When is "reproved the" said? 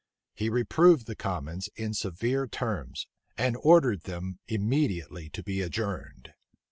0.49-1.13